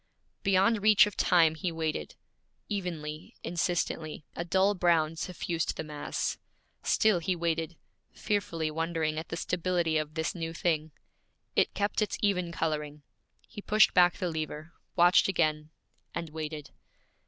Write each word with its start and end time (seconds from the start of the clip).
Beyond 0.41 0.81
reach 0.81 1.05
of 1.05 1.15
time 1.15 1.53
he 1.53 1.71
waited. 1.71 2.15
Evenly, 2.67 3.35
insistently, 3.43 4.25
a 4.35 4.43
dull 4.43 4.73
brown 4.73 5.15
suffused 5.15 5.77
the 5.77 5.83
mass. 5.83 6.39
Still 6.81 7.19
he 7.19 7.35
waited, 7.35 7.77
fearfully 8.11 8.71
wondering 8.71 9.19
at 9.19 9.29
the 9.29 9.37
stability 9.37 9.99
of 9.99 10.15
this 10.15 10.33
new 10.33 10.53
thing. 10.55 10.91
It 11.55 11.75
kept 11.75 12.01
its 12.01 12.17
even 12.19 12.51
coloring. 12.51 13.03
He 13.47 13.61
pushed 13.61 13.93
back 13.93 14.17
the 14.17 14.31
lever, 14.31 14.73
watched 14.95 15.27
again, 15.27 15.69
and 16.15 16.31
waited. 16.31 16.71